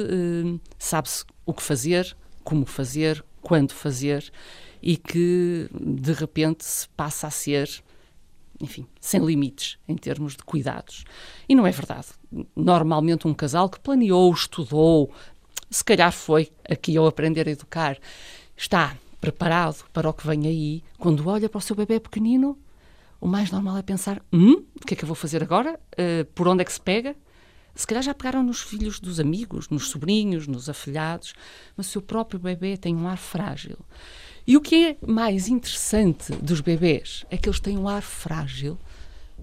[0.79, 4.33] sabe-se o que fazer, como fazer, quando fazer
[4.83, 7.71] e que de repente se passa a ser
[8.61, 11.05] enfim, sem limites em termos de cuidados.
[11.49, 12.09] E não é verdade.
[12.57, 15.13] Normalmente um casal que planeou, estudou,
[15.71, 17.97] se calhar foi aqui eu aprender a educar,
[18.57, 22.59] está preparado para o que vem aí, quando olha para o seu bebê pequenino,
[23.21, 25.79] o mais normal é pensar: hum, o que é que eu vou fazer agora?
[25.93, 27.15] Uh, por onde é que se pega?
[27.77, 31.35] Se calhar já pegaram nos filhos dos amigos, nos sobrinhos, nos afilhados,
[31.77, 33.77] mas o seu próprio bebê tem um ar frágil.
[34.47, 38.79] E o que é mais interessante dos bebês é que eles têm um ar frágil,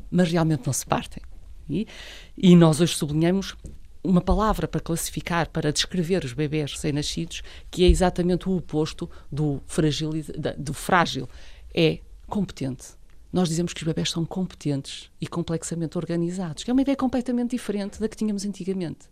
[0.10, 1.22] mas realmente não se partem.
[1.70, 1.88] E,
[2.36, 3.56] e nós hoje sublinhamos
[4.04, 9.62] uma palavra para classificar, para descrever os bebés recém-nascidos, que é exatamente o oposto do,
[9.68, 10.12] fragil,
[10.58, 11.30] do frágil.
[11.72, 12.96] É competente.
[13.34, 17.50] Nós dizemos que os bebés são competentes e complexamente organizados, que é uma ideia completamente
[17.50, 19.10] diferente da que tínhamos antigamente.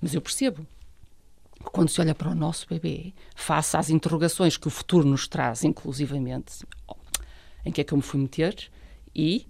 [0.00, 0.64] Mas eu percebo
[1.58, 5.26] que quando se olha para o nosso bebê, face às interrogações que o futuro nos
[5.26, 6.64] traz, inclusivamente,
[7.66, 8.70] em que é que eu me fui meter
[9.12, 9.48] e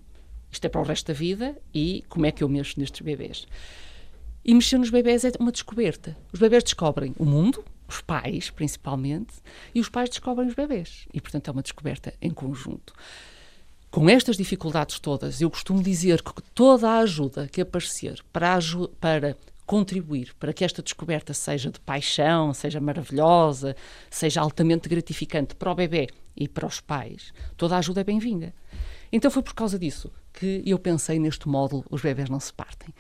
[0.51, 3.47] isto é para o resto da vida e como é que eu mexo nestes bebés.
[4.43, 6.17] E mexer nos bebés é uma descoberta.
[6.33, 9.35] Os bebés descobrem o mundo, os pais principalmente,
[9.75, 11.07] e os pais descobrem os bebés.
[11.13, 12.95] E, portanto, é uma descoberta em conjunto.
[13.91, 18.57] Com estas dificuldades todas, eu costumo dizer que toda a ajuda que aparecer para,
[19.01, 23.75] para contribuir para que esta descoberta seja de paixão, seja maravilhosa,
[24.09, 28.55] seja altamente gratificante para o bebê e para os pais, toda a ajuda é bem-vinda.
[29.11, 32.95] Então foi por causa disso que eu pensei neste módulo Os Bebés Não Se Partem.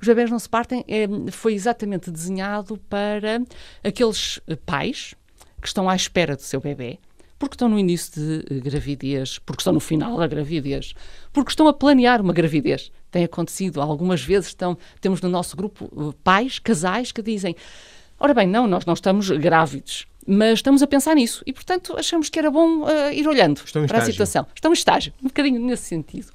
[0.00, 3.42] Os bebés não se partem é, foi exatamente desenhado para
[3.82, 5.14] aqueles pais
[5.60, 6.98] que estão à espera do seu bebê,
[7.38, 10.94] porque estão no início de gravidez, porque estão no final da gravidez,
[11.32, 12.90] porque estão a planear uma gravidez.
[13.10, 17.54] Tem acontecido algumas vezes, estão, temos no nosso grupo uh, pais, casais que dizem:
[18.18, 22.28] Ora bem, não, nós não estamos grávidos, mas estamos a pensar nisso e, portanto, achamos
[22.28, 23.96] que era bom uh, ir olhando para estágio.
[23.96, 24.46] a situação.
[24.54, 26.32] Estão em estágio, um bocadinho nesse sentido.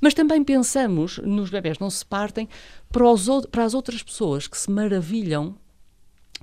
[0.00, 2.48] Mas também pensamos nos bebés não se partem
[2.90, 5.54] para, os, para as outras pessoas que se maravilham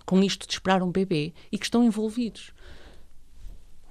[0.05, 2.51] com isto de esperar um bebê e que estão envolvidos.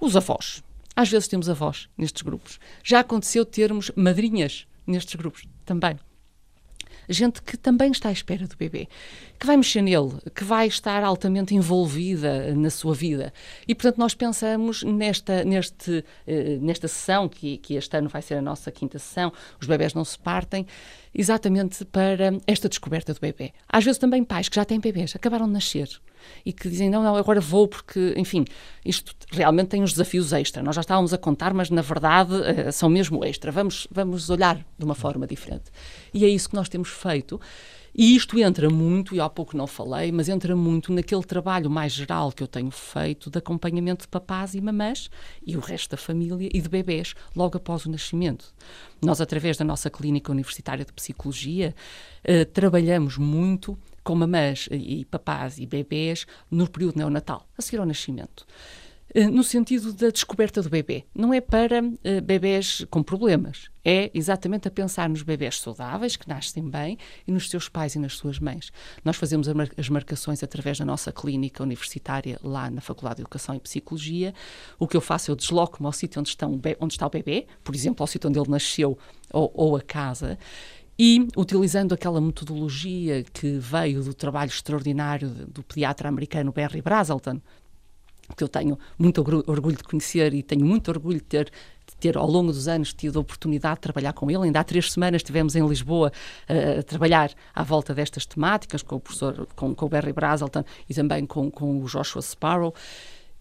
[0.00, 0.62] Os avós.
[0.94, 2.58] Às vezes temos avós nestes grupos.
[2.82, 5.98] Já aconteceu termos madrinhas nestes grupos também
[7.08, 8.88] gente que também está à espera do bebê,
[9.38, 13.32] que vai mexer nele, que vai estar altamente envolvida na sua vida.
[13.66, 18.34] E, portanto, nós pensamos nesta, neste, eh, nesta sessão, que, que este ano vai ser
[18.34, 20.66] a nossa quinta sessão, Os Bebés Não Se Partem,
[21.14, 23.52] exatamente para esta descoberta do bebê.
[23.68, 25.88] Às vezes também pais que já têm bebês, acabaram de nascer
[26.44, 28.44] e que dizem, não, não, agora vou porque, enfim,
[28.84, 30.62] isto realmente tem uns desafios extra.
[30.62, 33.50] Nós já estávamos a contar, mas na verdade uh, são mesmo extra.
[33.50, 35.64] Vamos, vamos olhar de uma forma diferente.
[36.12, 37.40] E é isso que nós temos feito.
[37.98, 41.92] E isto entra muito, e há pouco não falei, mas entra muito naquele trabalho mais
[41.92, 45.08] geral que eu tenho feito de acompanhamento de papás e mamãs
[45.46, 48.52] e o resto da família e de bebês logo após o nascimento.
[49.00, 51.74] Nós, através da nossa clínica universitária de psicologia,
[52.28, 57.86] uh, trabalhamos muito com mamãs e papás e bebês no período neonatal, a seguir ao
[57.86, 58.46] nascimento.
[59.12, 61.04] Eh, no sentido da descoberta do bebê.
[61.12, 66.68] Não é para uh, com problemas, é exatamente a pensar nos bebés saudáveis, que nascem
[66.68, 68.70] bem, e nos seus pais e nas suas mães.
[69.04, 73.60] Nós fazemos as marcações através da nossa clínica universitária lá na Faculdade de Educação e
[73.60, 74.34] Psicologia.
[74.78, 76.36] O que eu faço, eu desloco-me ao sítio onde,
[76.78, 78.98] onde está o bebê, por exemplo, ao sítio onde ele nasceu
[79.32, 80.38] ou, ou a casa,
[80.98, 87.40] e, utilizando aquela metodologia que veio do trabalho extraordinário do pediatra americano Barry Brazelton,
[88.34, 91.52] que eu tenho muito orgulho de conhecer e tenho muito orgulho de ter,
[92.00, 94.44] ter ao longo dos anos tido a oportunidade de trabalhar com ele.
[94.44, 96.10] Ainda há três semanas estivemos em Lisboa
[96.48, 100.64] uh, a trabalhar à volta destas temáticas com o professor, com, com o Barry Brazelton
[100.88, 102.74] e também com, com o Joshua Sparrow.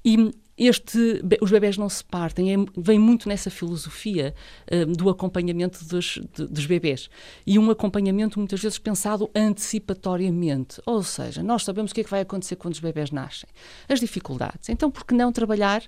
[0.03, 4.33] E este, os bebés não se partem, é, vem muito nessa filosofia
[4.71, 7.09] uh, do acompanhamento dos, de, dos bebés.
[7.45, 10.81] E um acompanhamento muitas vezes pensado antecipatoriamente.
[10.85, 13.49] Ou seja, nós sabemos o que é que vai acontecer quando os bebés nascem.
[13.89, 14.69] As dificuldades.
[14.69, 15.83] Então, por que não trabalhar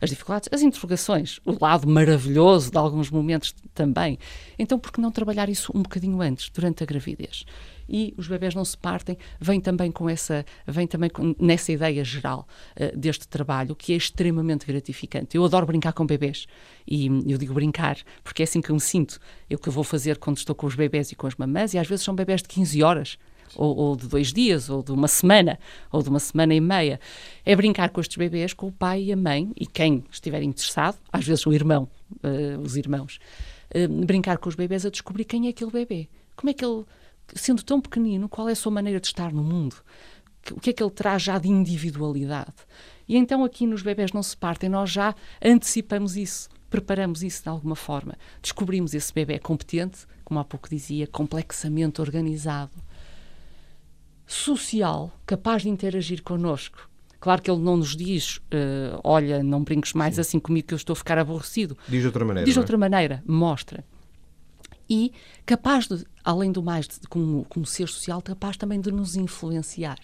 [0.00, 4.18] as dificuldades, as interrogações, o lado maravilhoso de alguns momentos também.
[4.58, 7.44] Então, por que não trabalhar isso um bocadinho antes, durante a gravidez?
[7.88, 12.04] E os bebés não se partem, vem também com essa, vem também com, nessa ideia
[12.04, 15.36] geral uh, deste trabalho, que é extremamente gratificante.
[15.36, 16.46] Eu adoro brincar com bebés
[16.86, 19.18] e eu digo brincar, porque é assim que eu me sinto.
[19.48, 21.74] É o que eu vou fazer quando estou com os bebés e com as mamãs,
[21.74, 23.18] e às vezes são bebés de 15 horas.
[23.54, 25.58] Ou, ou, de dois dias, ou de uma semana,
[25.90, 26.98] ou de uma semana e meia.
[27.44, 30.96] É brincar com estes bebês, com o pai e a mãe, e quem estiver interessado,
[31.12, 31.86] às vezes o irmão,
[32.24, 33.20] uh, os irmãos,
[33.74, 36.08] uh, brincar com os bebês a descobrir quem é aquele bebê.
[36.34, 36.82] Como é que ele
[37.34, 39.76] sendo tão pequenino, qual é a sua maneira de estar no mundo?
[40.50, 42.54] O que é que ele traz já de individualidade?
[43.08, 46.48] E então aqui nos bebés não se partem, nós já antecipamos isso.
[46.70, 48.16] preparamos isso de alguma forma.
[48.40, 52.72] Descobrimos esse bebê competente, como há pouco dizia, complexamente organizado,
[54.26, 56.88] social, capaz de interagir connosco.
[57.20, 60.20] Claro que ele não nos diz, uh, olha, não brinques mais Sim.
[60.22, 61.76] assim comigo que eu estou a ficar aborrecido.
[61.86, 62.44] Diz de outra maneira.
[62.44, 62.78] Diz de outra é?
[62.78, 63.84] maneira, mostra.
[64.94, 65.10] E
[65.46, 69.98] capaz de, além do mais, de, como, como ser social, capaz também de nos influenciar.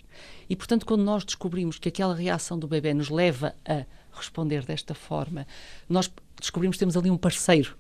[0.48, 4.94] E, portanto, quando nós descobrimos que aquela reação do bebê nos leva a responder desta
[4.94, 5.46] forma,
[5.90, 7.76] nós descobrimos que temos ali um parceiro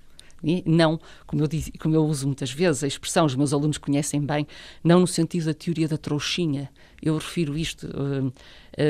[0.64, 1.48] não, como eu,
[1.80, 4.46] como eu uso muitas vezes, a expressão, os meus alunos conhecem bem,
[4.84, 6.70] não no sentido da teoria da trouxinha.
[7.00, 8.32] Eu refiro isto uh, uh,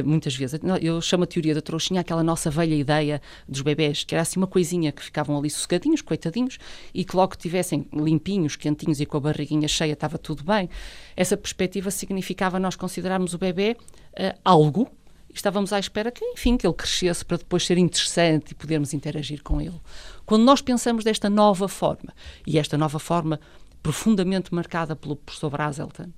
[0.04, 0.58] muitas vezes.
[0.80, 4.40] Eu chamo a teoria da trouxinha aquela nossa velha ideia dos bebés, que era assim
[4.40, 6.58] uma coisinha que ficavam ali sossegadinhos, coitadinhos,
[6.94, 10.70] e que logo que tivessem limpinhos, quentinhos e com a barriguinha cheia estava tudo bem.
[11.16, 13.76] Essa perspectiva significava nós considerarmos o bebê
[14.18, 14.90] uh, algo
[15.32, 19.42] estávamos à espera que, enfim, que ele crescesse para depois ser interessante e podermos interagir
[19.42, 19.80] com ele.
[20.26, 22.12] Quando nós pensamos desta nova forma,
[22.46, 23.40] e esta nova forma
[23.82, 26.10] profundamente marcada pelo professor Brazelton,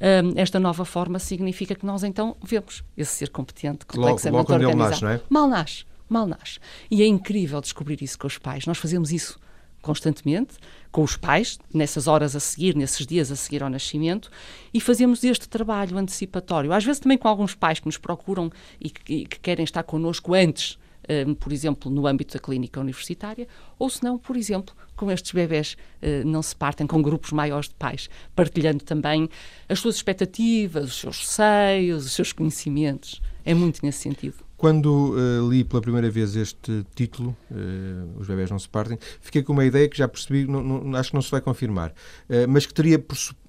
[0.00, 4.64] um, esta nova forma significa que nós então vemos esse ser competente, complexamente logo, logo
[4.64, 4.90] organizado.
[4.90, 5.20] Nasce, não é?
[5.28, 6.58] Mal nasce, mal nasce.
[6.90, 8.66] E é incrível descobrir isso com os pais.
[8.66, 9.38] Nós fazemos isso
[9.80, 10.54] constantemente
[10.90, 14.30] com os pais, nessas horas a seguir, nesses dias a seguir ao nascimento,
[14.74, 16.72] e fazemos este trabalho antecipatório.
[16.72, 19.82] Às vezes também com alguns pais que nos procuram e que, e que querem estar
[19.84, 20.78] connosco antes,
[21.26, 25.32] um, por exemplo, no âmbito da clínica universitária, ou se não, por exemplo, com estes
[25.32, 29.28] bebés uh, não se partem com grupos maiores de pais, partilhando também
[29.68, 33.20] as suas expectativas, os seus receios, os seus conhecimentos.
[33.44, 34.49] É muito nesse sentido.
[34.60, 39.42] Quando uh, li pela primeira vez este título, uh, Os Bebés Não Se Partem, fiquei
[39.42, 42.46] com uma ideia que já percebi, não, não, acho que não se vai confirmar, uh,
[42.46, 43.02] mas que teria,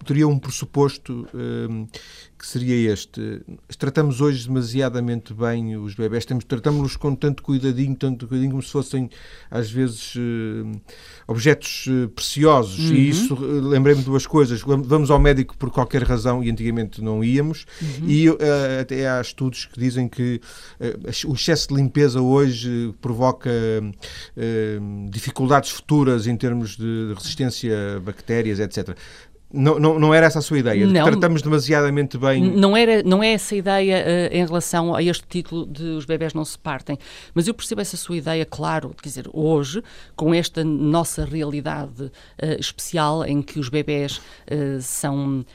[0.06, 1.28] teria um pressuposto
[2.42, 3.40] que seria este.
[3.78, 9.12] Tratamos hoje demasiadamente bem os bebés, tratamos-los com tanto cuidadinho, tanto cuidadinho, como se fossem,
[9.52, 10.16] às vezes,
[11.28, 12.90] objetos preciosos.
[12.90, 12.96] Uhum.
[12.96, 14.60] E isso, lembrei-me de duas coisas.
[14.62, 18.10] Vamos ao médico por qualquer razão, e antigamente não íamos, uhum.
[18.10, 18.26] e
[18.82, 20.42] até há estudos que dizem que
[21.28, 23.52] o excesso de limpeza hoje provoca
[25.12, 28.98] dificuldades futuras em termos de resistência a bactérias, etc.
[29.54, 30.86] Não, não, não, era essa a sua ideia?
[30.86, 32.42] Não, tratamos demasiadamente bem.
[32.52, 36.06] Não, era, não é essa a ideia uh, em relação a este título de Os
[36.06, 36.98] Bebés Não Se Partem.
[37.34, 39.84] Mas eu percebo essa sua ideia, claro, quer dizer, hoje,
[40.16, 42.12] com esta nossa realidade uh,
[42.60, 45.46] especial em que os bebés uh, são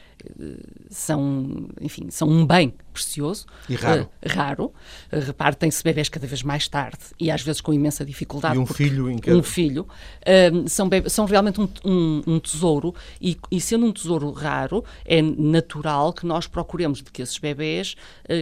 [0.91, 3.47] são, enfim, são um bem precioso.
[3.69, 4.03] E raro.
[4.03, 4.65] Uh, raro.
[5.13, 8.57] Uh, repare, tem-se bebés cada vez mais tarde e às vezes com imensa dificuldade.
[8.57, 9.37] E um filho em cada...
[9.37, 9.87] Um filho.
[10.23, 14.85] Uh, são, bebés, são realmente um, um, um tesouro e, e, sendo um tesouro raro,
[15.05, 17.95] é natural que nós procuremos de que esses bebés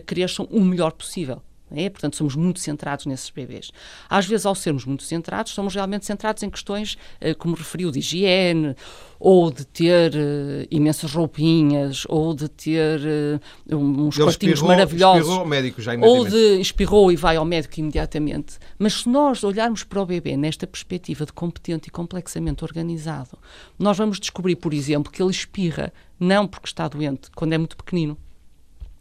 [0.07, 1.43] cresçam o melhor possível.
[1.75, 1.91] É?
[1.91, 3.71] Portanto, somos muito centrados nesses bebês.
[4.09, 7.99] Às vezes, ao sermos muito centrados, somos realmente centrados em questões, eh, como referiu, de
[7.99, 8.77] higiene,
[9.19, 15.21] ou de ter uh, imensas roupinhas, ou de ter uh, uns Ele quartinhos espirrou, maravilhosos.
[15.23, 18.59] Espirrou ao médico já Ou de espirrou e vai ao médico imediatamente.
[18.79, 23.39] Mas se nós olharmos para o bebê nesta perspectiva de competente e complexamente organizado,
[23.79, 27.77] nós vamos descobrir, por exemplo, que ele espirra não porque está doente, quando é muito
[27.77, 28.19] pequenino,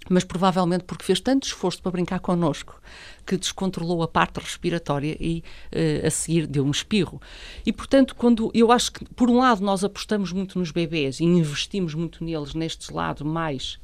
[0.10, 2.80] mas provavelmente porque fez tanto esforço para brincar connosco
[3.26, 7.22] que descontrolou a parte respiratória e uh, a seguir deu um espirro.
[7.66, 11.24] E portanto, quando eu acho que por um lado nós apostamos muito nos bebês e
[11.24, 13.82] investimos muito neles neste lado mais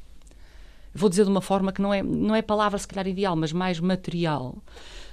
[0.92, 3.52] vou dizer de uma forma que não é não é palavra se calhar ideal, mas
[3.52, 4.58] mais material.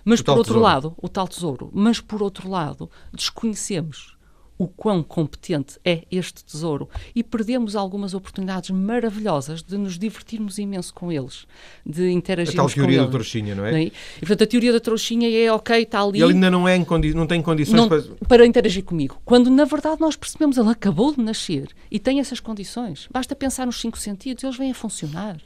[0.03, 0.65] Mas o por outro tesouro.
[0.65, 4.16] lado, o tal tesouro, mas por outro lado, desconhecemos
[4.57, 10.93] o quão competente é este tesouro e perdemos algumas oportunidades maravilhosas de nos divertirmos imenso
[10.93, 11.45] com eles,
[11.85, 12.73] de interagirmos com eles.
[12.73, 13.71] A tal teoria da trouxinha, não é?
[13.71, 13.83] não é?
[13.83, 16.19] E, portanto, a teoria da trouxinha é, ok, está ali...
[16.19, 16.77] E ele ainda não, é
[17.13, 18.01] não tem condições não, para...
[18.27, 19.21] para interagir comigo.
[19.23, 23.07] Quando, na verdade, nós percebemos, ele acabou de nascer e tem essas condições.
[23.11, 25.37] Basta pensar nos cinco sentidos, eles vêm a funcionar.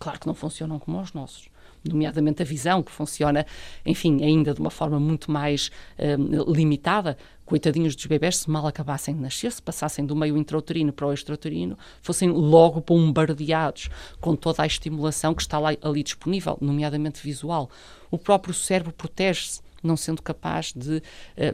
[0.00, 1.48] Claro que não funcionam como os nossos
[1.84, 3.46] nomeadamente a visão, que funciona,
[3.84, 7.16] enfim, ainda de uma forma muito mais um, limitada.
[7.48, 11.12] Coitadinhos dos bebés, se mal acabassem de nascer, se passassem do meio intrauterino para o
[11.14, 13.88] extrauterino, fossem logo bombardeados
[14.20, 17.70] com toda a estimulação que está lá, ali disponível, nomeadamente visual.
[18.10, 21.02] O próprio cérebro protege-se não sendo capaz de,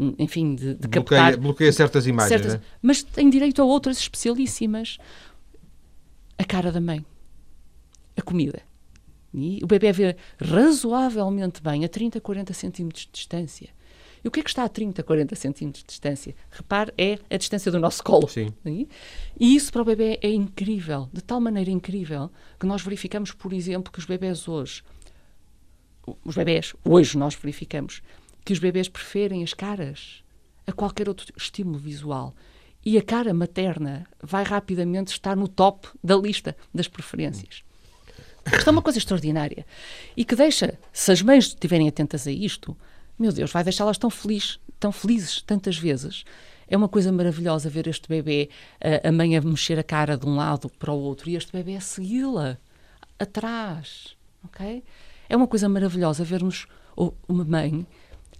[0.01, 1.37] hum, enfim, de, de bloqueia, captar...
[1.37, 2.67] Bloqueia certas imagens, certas, né?
[2.83, 4.99] Mas tem direito a outras especialíssimas.
[6.37, 7.07] A cara da mãe.
[8.17, 8.63] A comida
[9.35, 13.69] e o bebê vê razoavelmente bem a 30, 40 centímetros de distância.
[14.25, 16.35] E o que é que está a 30, 40 centímetros de distância?
[16.51, 18.27] Repare, é a distância do nosso colo.
[18.27, 18.55] Sim.
[18.65, 23.53] E isso para o bebê é incrível, de tal maneira incrível, que nós verificamos, por
[23.53, 24.83] exemplo, que os bebés hoje,
[26.25, 28.01] os bebés, hoje nós verificamos,
[28.43, 30.25] que os bebês preferem as caras
[30.67, 32.35] a qualquer outro estímulo visual.
[32.83, 37.63] E a cara materna vai rapidamente estar no top da lista das preferências.
[38.47, 39.67] Isto é uma coisa extraordinária.
[40.17, 42.77] E que deixa, se as mães estiverem atentas a isto,
[43.19, 46.25] meu Deus, vai deixá-las tão, feliz, tão felizes tantas vezes.
[46.67, 48.49] É uma coisa maravilhosa ver este bebê,
[48.81, 51.53] a, a mãe a mexer a cara de um lado para o outro e este
[51.53, 52.59] bebê a segui-la
[53.19, 54.17] atrás.
[54.45, 54.83] ok?
[55.29, 56.67] É uma coisa maravilhosa vermos
[57.29, 57.87] uma mãe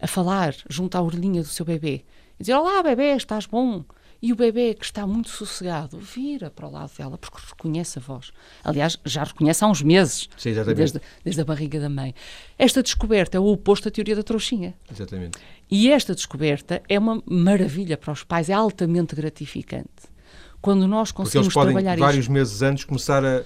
[0.01, 2.05] a falar junto à orelhinha do seu bebê
[2.39, 3.85] e dizer: Olá, bebê, estás bom?
[4.25, 8.01] E o bebê que está muito sossegado vira para o lado dela porque reconhece a
[8.01, 8.33] voz.
[8.65, 12.15] Aliás, já reconhece há uns meses, Sim, desde, desde a barriga da mãe.
[12.59, 14.73] Esta descoberta é o oposto da teoria da trouxinha.
[14.91, 15.39] Exatamente.
[15.71, 20.09] E esta descoberta é uma maravilha para os pais, é altamente gratificante.
[20.59, 23.45] Quando nós conseguimos Porque eles podem, trabalhar vários isto, meses antes, começar a.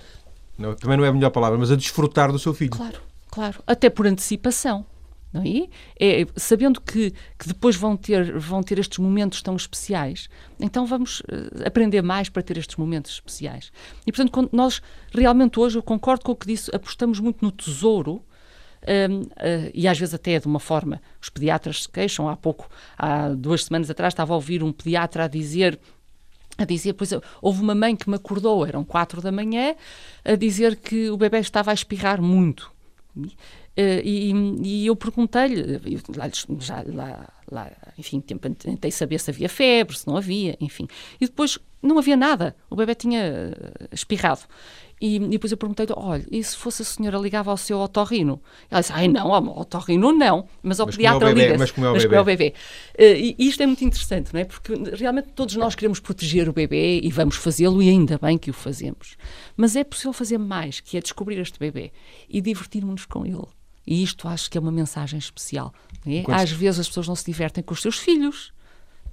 [0.57, 2.71] Não, também não é a melhor palavra, mas a desfrutar do seu filho.
[2.71, 3.01] Claro,
[3.33, 3.61] claro.
[3.67, 4.87] Até por antecipação.
[5.35, 6.21] É?
[6.23, 6.27] é?
[6.37, 11.67] sabendo que, que depois vão ter, vão ter estes momentos tão especiais, então vamos uh,
[11.67, 13.71] aprender mais para ter estes momentos especiais.
[14.07, 14.81] E, portanto, nós
[15.13, 18.25] realmente hoje, eu concordo com o que disse, apostamos muito no tesouro,
[19.11, 22.29] um, uh, eh, e às vezes até de uma forma, os pediatras se queixam.
[22.29, 25.79] Há pouco, há duas semanas atrás, estava a ouvir um pediatra a dizer
[26.57, 29.77] a dizer, pois houve uma mãe que me acordou, eram quatro da manhã,
[30.25, 32.73] a dizer que o bebê estava a espirrar muito.
[33.79, 34.33] Uh, e,
[34.65, 35.81] e, eu perguntei-lhe,
[36.59, 40.89] já lá, lá, enfim, tentei saber se havia febre, se não havia, enfim.
[41.21, 44.41] E depois não havia nada, o bebê tinha eh, espirrado.
[45.01, 48.43] E, e depois eu perguntei-lhe, olha, e se fosse a senhora ligava ao seu otorrino?
[48.69, 51.87] Ela disse, ai não, ao otorrino não, mas ao mas pediatra é liga Mas como
[51.87, 52.17] é o mas bebê.
[52.17, 52.55] Como é o bebê.
[52.99, 54.45] Uh, e isto é muito interessante, não é?
[54.45, 58.51] Porque realmente todos nós queremos proteger o bebê e vamos fazê-lo e ainda bem que
[58.51, 59.17] o fazemos.
[59.57, 61.93] Mas é possível fazer mais, que é descobrir este bebê
[62.29, 63.47] e divertirmos-nos com ele.
[63.91, 65.73] E isto acho que é uma mensagem especial.
[66.07, 66.23] É?
[66.31, 68.53] Às vezes as pessoas não se divertem com os seus filhos.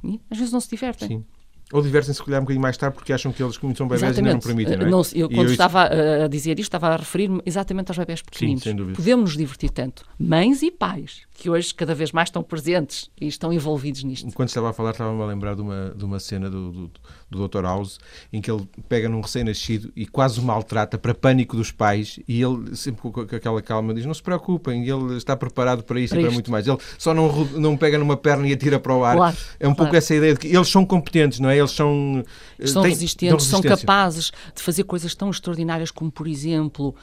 [0.04, 0.20] É?
[0.30, 1.08] Às vezes não se divertem.
[1.08, 1.26] Sim.
[1.74, 4.18] Ou divertem-se, se calhar, um bocadinho mais tarde porque acham que eles, como são bebés,
[4.18, 4.90] ainda não permitem, não é?
[4.90, 6.24] Não, eu, quando eu estava isso...
[6.24, 8.62] a dizer isto, estava a referir-me exatamente aos bebés pequeninos.
[8.62, 8.96] Sim, sem dúvida.
[8.96, 13.28] Podemos nos divertir tanto, mães e pais, que hoje cada vez mais estão presentes e
[13.28, 14.32] estão envolvidos nisto.
[14.34, 16.92] Quando estava a falar, estava-me a lembrar de uma, de uma cena do, do,
[17.32, 17.64] do Dr.
[17.64, 18.00] House,
[18.32, 22.42] em que ele pega num recém-nascido e quase o maltrata para pânico dos pais, e
[22.42, 26.20] ele, sempre com aquela calma, diz: Não se preocupem, ele está preparado para isso para
[26.20, 26.34] e para isto.
[26.36, 26.68] muito mais.
[26.68, 29.16] Ele só não, não pega numa perna e atira para o ar.
[29.16, 29.76] Claro, é um claro.
[29.78, 31.56] pouco essa ideia de que eles são competentes, não é?
[31.66, 32.24] Eles são
[32.66, 36.96] são têm, resistentes, são capazes de fazer coisas tão extraordinárias como, por exemplo,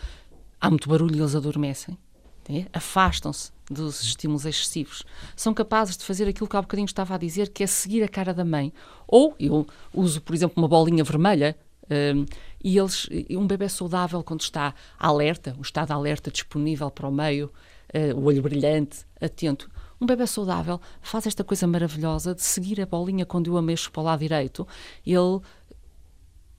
[0.60, 1.96] há muito barulho e eles adormecem.
[2.48, 2.66] É?
[2.72, 5.04] Afastam-se dos estímulos excessivos.
[5.36, 8.08] São capazes de fazer aquilo que há bocadinho estava a dizer, que é seguir a
[8.08, 8.72] cara da mãe.
[9.06, 11.56] Ou eu uso, por exemplo, uma bolinha vermelha
[11.90, 12.24] um,
[12.62, 17.50] e eles, um bebê saudável, quando está alerta, o estado alerta disponível para o meio,
[17.94, 19.70] uh, o olho brilhante, atento,
[20.02, 23.90] um bebê saudável faz esta coisa maravilhosa de seguir a bolinha quando eu a mexo
[23.92, 24.66] para o lado direito.
[25.06, 25.40] Ele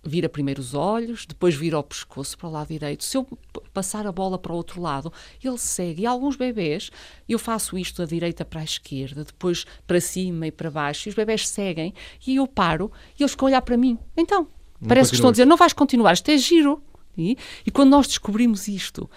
[0.06, 3.04] vira primeiro os olhos, depois vira o pescoço para o lado direito.
[3.04, 3.28] Se eu
[3.74, 5.12] passar a bola para o outro lado,
[5.44, 6.04] ele segue.
[6.04, 6.90] E alguns bebês,
[7.28, 11.10] eu faço isto da direita para a esquerda, depois para cima e para baixo, e
[11.10, 11.94] os bebês seguem,
[12.26, 13.98] e eu paro, e eles ficam a olhar para mim.
[14.16, 14.48] Então,
[14.80, 16.82] não parece que estão a dizer, não vais continuar, isto é giro.
[17.18, 19.10] E, e quando nós descobrimos isto,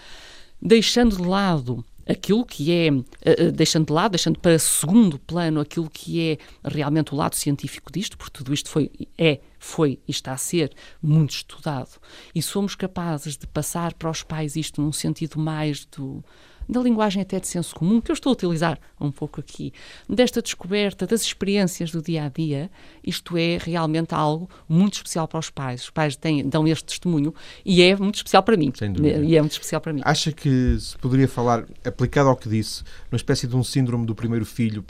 [0.61, 5.89] deixando de lado aquilo que é, uh, deixando de lado, deixando para segundo plano aquilo
[5.89, 10.33] que é realmente o lado científico disto, porque tudo isto foi, é, foi e está
[10.33, 11.99] a ser muito estudado,
[12.33, 16.23] e somos capazes de passar para os pais isto num sentido mais do
[16.67, 19.71] da linguagem até de senso comum, que eu estou a utilizar um pouco aqui,
[20.09, 22.69] desta descoberta das experiências do dia a dia,
[23.03, 25.83] isto é realmente algo muito especial para os pais.
[25.83, 27.33] Os pais têm, dão este testemunho
[27.65, 28.71] e é muito especial para mim.
[28.75, 29.23] Sem dúvida.
[29.23, 30.01] E é muito especial para mim.
[30.03, 34.15] Acha que se poderia falar, aplicado ao que disse, uma espécie de um síndrome do
[34.15, 34.83] primeiro filho?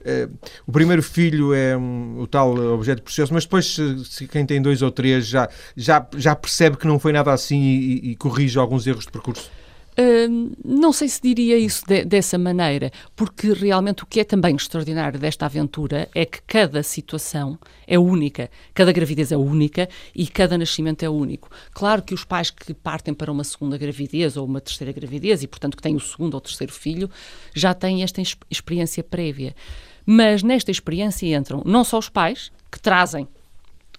[0.00, 0.32] Uh,
[0.66, 4.60] o primeiro filho é um, o tal objeto precioso, mas depois, se, se, quem tem
[4.60, 8.58] dois ou três já, já, já percebe que não foi nada assim e, e corrige
[8.58, 9.50] alguns erros de percurso?
[9.98, 14.54] Uh, não sei se diria isso de, dessa maneira, porque realmente o que é também
[14.54, 20.58] extraordinário desta aventura é que cada situação é única, cada gravidez é única e cada
[20.58, 21.50] nascimento é único.
[21.72, 25.46] Claro que os pais que partem para uma segunda gravidez ou uma terceira gravidez e,
[25.46, 27.08] portanto, que têm o segundo ou terceiro filho,
[27.54, 29.56] já têm esta experiência prévia.
[30.04, 33.26] Mas nesta experiência entram não só os pais, que trazem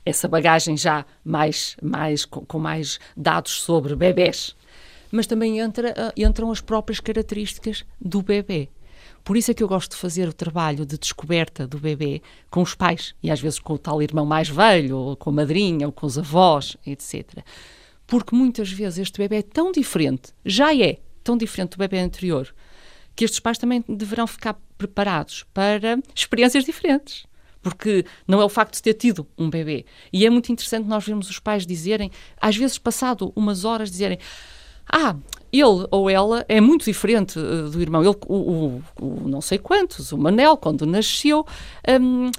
[0.06, 4.56] essa bagagem já mais, mais com, com mais dados sobre bebés
[5.12, 8.70] mas também entra, ah, entram as próprias características do bebê.
[9.24, 12.62] Por isso é que eu gosto de fazer o trabalho de descoberta do bebê com
[12.62, 15.86] os pais e às vezes com o tal irmão mais velho, ou com a madrinha,
[15.86, 17.40] ou com os avós, etc.
[18.06, 22.54] Porque muitas vezes este bebê é tão diferente, já é tão diferente do bebê anterior,
[23.16, 27.28] que estes pais também deverão ficar preparados para experiências diferentes
[27.62, 29.86] porque não é o facto de ter tido um bebê.
[30.14, 34.20] E é muito interessante nós vermos os pais dizerem, às vezes passado umas horas, dizerem:
[34.92, 35.16] Ah,
[35.52, 38.02] ele ou ela é muito diferente uh, do irmão.
[38.02, 41.46] Ele, o, o, o, não sei quantos, o Manel, quando nasceu.
[41.88, 42.32] Um,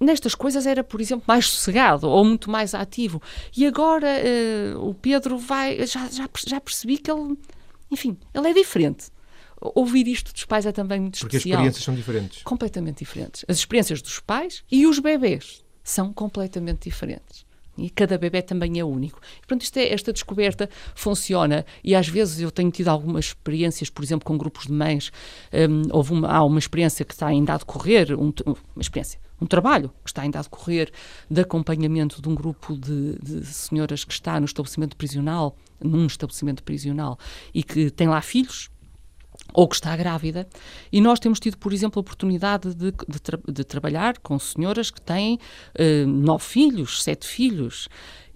[0.00, 3.20] nestas coisas era, por exemplo, mais sossegado ou muito mais ativo.
[3.56, 5.86] E agora uh, o Pedro vai.
[5.86, 7.36] Já, já, já percebi que ele.
[7.90, 9.06] Enfim, ele é diferente
[9.60, 11.58] ouvir isto dos pais é também muito Porque especial.
[11.58, 12.42] Porque as experiências são diferentes.
[12.42, 13.44] Completamente diferentes.
[13.48, 17.47] As experiências dos pais e os bebês são completamente diferentes.
[17.78, 19.20] E cada bebê também é único.
[19.38, 24.04] Portanto, isto é, esta descoberta funciona e às vezes eu tenho tido algumas experiências, por
[24.04, 25.12] exemplo, com grupos de mães.
[25.52, 29.46] Um, houve uma, há uma experiência que está ainda a decorrer, um, uma experiência, um
[29.46, 30.90] trabalho que está ainda a decorrer
[31.30, 36.62] de acompanhamento de um grupo de, de senhoras que está no estabelecimento prisional, num estabelecimento
[36.62, 37.18] prisional,
[37.54, 38.70] e que tem lá filhos,
[39.52, 40.46] ou que está grávida.
[40.92, 44.90] E nós temos tido, por exemplo, a oportunidade de, de, tra de trabalhar com senhoras
[44.90, 45.38] que têm
[45.78, 47.88] uh, nove filhos, sete filhos.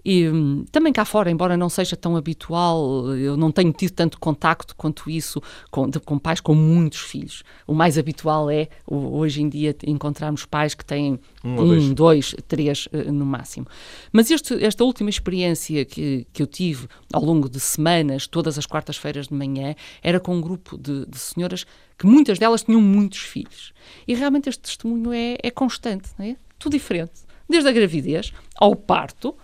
[0.05, 4.19] E hum, também cá fora, embora não seja tão habitual, eu não tenho tido tanto
[4.19, 5.41] contacto quanto isso
[5.71, 7.43] com, de, com pais com muitos filhos.
[7.65, 12.35] O mais habitual é, hoje em dia, encontrarmos pais que têm um, um dois.
[12.47, 13.65] três uh, no máximo.
[14.11, 18.65] Mas este, esta última experiência que, que eu tive ao longo de semanas, todas as
[18.65, 21.65] quartas-feiras de manhã, era com um grupo de, de senhoras
[21.97, 23.71] que muitas delas tinham muitos filhos.
[24.07, 26.35] E realmente este testemunho é, é constante, não é?
[26.59, 27.21] Tudo diferente.
[27.47, 29.35] Desde a gravidez ao parto,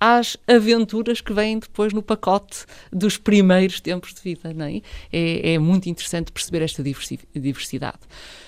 [0.00, 4.52] às aventuras que vêm depois no pacote dos primeiros tempos de vida.
[4.54, 4.80] Não é?
[5.12, 6.82] É, é muito interessante perceber esta
[7.34, 7.98] diversidade.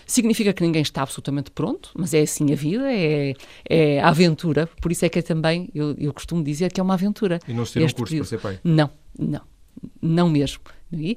[0.07, 3.35] Significa que ninguém está absolutamente pronto, mas é assim a vida, é,
[3.69, 4.69] é a aventura.
[4.81, 7.39] Por isso é que é também, eu, eu costumo dizer que é uma aventura.
[7.47, 8.29] E não se tira um curso período.
[8.29, 8.61] para ser pai?
[8.65, 9.43] Não, não.
[10.03, 10.61] Não mesmo.
[10.91, 11.17] Não é?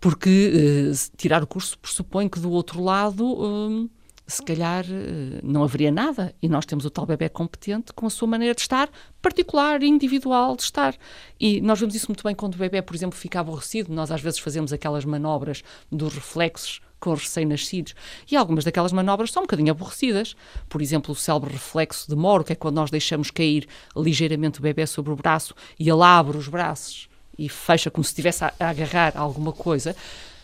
[0.00, 3.24] Porque uh, tirar o curso pressupõe que do outro lado.
[3.24, 3.90] Uh,
[4.28, 6.34] se calhar eh, não haveria nada.
[6.40, 8.90] E nós temos o tal bebê competente com a sua maneira de estar,
[9.22, 10.94] particular, individual de estar.
[11.40, 13.92] E nós vemos isso muito bem quando o bebê, por exemplo, fica aborrecido.
[13.92, 17.94] Nós às vezes fazemos aquelas manobras dos reflexos com os recém-nascidos.
[18.30, 20.36] E algumas daquelas manobras são um bocadinho aborrecidas.
[20.68, 23.66] Por exemplo, o célebre reflexo de Moro, que é quando nós deixamos cair
[23.96, 27.08] ligeiramente o bebê sobre o braço e ele abre os braços
[27.38, 29.96] e fecha como se estivesse a agarrar alguma coisa.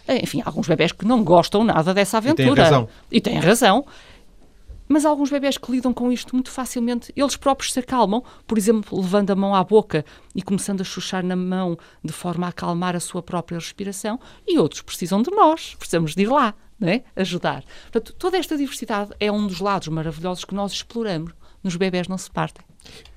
[0.09, 2.51] Enfim, alguns bebés que não gostam nada dessa aventura.
[2.51, 2.89] E têm razão.
[3.11, 3.87] E têm razão.
[4.87, 8.59] Mas há alguns bebés que lidam com isto muito facilmente, eles próprios se acalmam, por
[8.59, 12.51] exemplo, levando a mão à boca e começando a chuchar na mão de forma a
[12.51, 16.89] acalmar a sua própria respiração, e outros precisam de nós, precisamos de ir lá, não
[16.89, 17.03] é?
[17.17, 17.65] ajudar.
[17.91, 21.33] Portanto, toda esta diversidade é um dos lados maravilhosos que nós exploramos.
[21.63, 22.65] Nos bebés não se partem.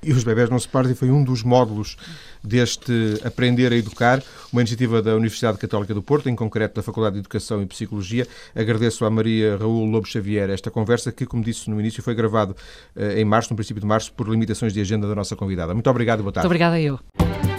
[0.01, 1.97] E os bebés não se partem foi um dos módulos
[2.43, 7.15] deste Aprender a Educar, uma iniciativa da Universidade Católica do Porto, em concreto da Faculdade
[7.15, 8.27] de Educação e Psicologia.
[8.55, 12.55] Agradeço à Maria Raul Lobo Xavier esta conversa, que, como disse no início, foi gravado
[12.95, 15.73] eh, em março, no princípio de março, por limitações de agenda da nossa convidada.
[15.73, 16.47] Muito obrigado e boa tarde.
[16.47, 17.56] Muito obrigada eu.